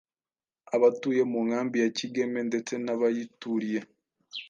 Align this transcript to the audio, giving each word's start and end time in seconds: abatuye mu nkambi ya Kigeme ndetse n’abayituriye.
abatuye 0.75 1.21
mu 1.31 1.39
nkambi 1.47 1.77
ya 1.83 1.89
Kigeme 1.97 2.39
ndetse 2.49 2.73
n’abayituriye. 2.83 3.79